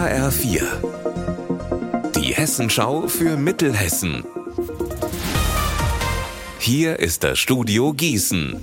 [0.00, 0.62] HR4.
[2.16, 4.24] Die Hessenschau für Mittelhessen.
[6.58, 8.58] Hier ist das Studio Gießen.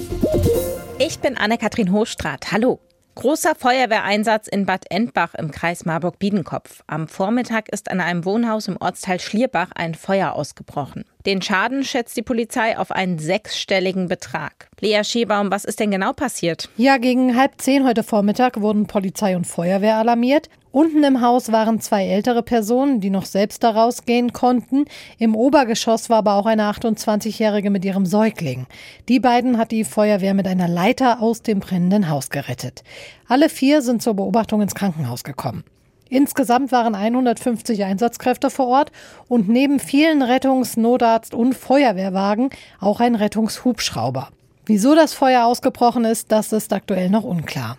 [0.97, 2.51] Ich bin Anne-Kathrin Hochstrat.
[2.51, 2.79] Hallo.
[3.13, 6.81] Großer Feuerwehreinsatz in Bad Endbach im Kreis Marburg-Biedenkopf.
[6.87, 11.05] Am Vormittag ist an einem Wohnhaus im Ortsteil Schlierbach ein Feuer ausgebrochen.
[11.27, 14.69] Den Schaden schätzt die Polizei auf einen sechsstelligen Betrag.
[14.79, 16.69] Lea Schebaum, was ist denn genau passiert?
[16.77, 20.49] Ja, gegen halb zehn heute Vormittag wurden Polizei und Feuerwehr alarmiert.
[20.71, 24.85] Unten im Haus waren zwei ältere Personen, die noch selbst da rausgehen konnten.
[25.17, 28.65] Im Obergeschoss war aber auch eine 28-Jährige mit ihrem Säugling.
[29.09, 32.85] Die beiden hat die Feuerwehr mit einer Leiter aus dem brennenden Haus gerettet.
[33.27, 35.65] Alle vier sind zur Beobachtung ins Krankenhaus gekommen.
[36.09, 38.91] Insgesamt waren 150 Einsatzkräfte vor Ort
[39.27, 44.29] und neben vielen Rettungs-, Notarzt- und Feuerwehrwagen auch ein Rettungshubschrauber.
[44.65, 47.77] Wieso das Feuer ausgebrochen ist, das ist aktuell noch unklar.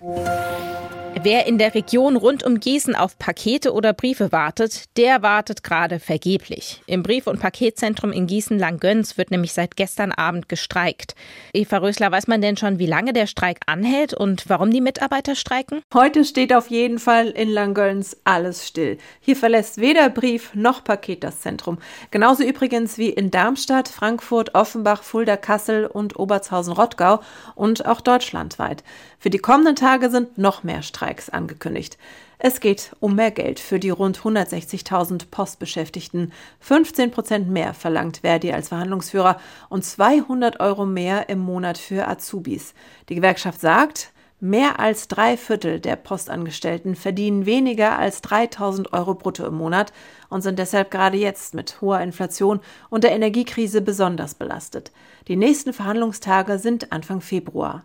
[1.22, 5.98] Wer in der Region rund um Gießen auf Pakete oder Briefe wartet, der wartet gerade
[5.98, 6.80] vergeblich.
[6.86, 11.16] Im Brief- und Paketzentrum in Gießen-Langgöns wird nämlich seit gestern Abend gestreikt.
[11.52, 15.34] Eva Rösler, weiß man denn schon, wie lange der Streik anhält und warum die Mitarbeiter
[15.34, 15.82] streiken?
[15.92, 18.98] Heute steht auf jeden Fall in Langgöns alles still.
[19.20, 21.78] Hier verlässt weder Brief noch Paket das Zentrum.
[22.12, 27.20] Genauso übrigens wie in Darmstadt, Frankfurt, Offenbach, Fulda, Kassel und Obertshausen-Rottgau
[27.56, 28.84] und auch deutschlandweit.
[29.18, 31.07] Für die kommenden Tage sind noch mehr Streiks.
[31.08, 31.96] Streiks angekündigt.
[32.38, 36.32] Es geht um mehr Geld für die rund 160.000 Postbeschäftigten.
[36.60, 42.74] 15 Prozent mehr verlangt Verdi als Verhandlungsführer und 200 Euro mehr im Monat für Azubis.
[43.08, 49.44] Die Gewerkschaft sagt, Mehr als drei Viertel der Postangestellten verdienen weniger als 3000 Euro brutto
[49.44, 49.92] im Monat
[50.28, 54.92] und sind deshalb gerade jetzt mit hoher Inflation und der Energiekrise besonders belastet.
[55.26, 57.82] Die nächsten Verhandlungstage sind Anfang Februar.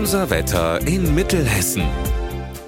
[0.00, 1.82] Unser Wetter in Mittelhessen.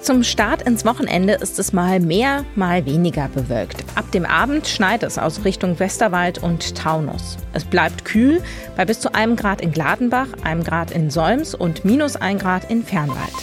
[0.01, 3.83] Zum Start ins Wochenende ist es mal mehr, mal weniger bewölkt.
[3.95, 7.37] Ab dem Abend schneit es aus Richtung Westerwald und Taunus.
[7.53, 8.39] Es bleibt kühl
[8.77, 12.69] bei bis zu einem Grad in Gladenbach, einem Grad in Solms und minus ein Grad
[12.69, 13.33] in Fernwald.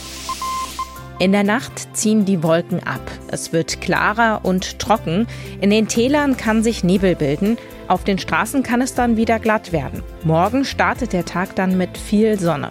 [1.19, 3.03] In der Nacht ziehen die Wolken ab.
[3.33, 5.27] Es wird klarer und trocken.
[5.61, 7.59] In den Tälern kann sich Nebel bilden.
[7.89, 10.05] Auf den Straßen kann es dann wieder glatt werden.
[10.23, 12.71] Morgen startet der Tag dann mit viel Sonne.